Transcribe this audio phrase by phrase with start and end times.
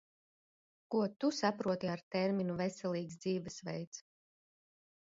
[0.95, 4.07] Ko Tu saproti ar terminu "veselīgs dzīvesveids"?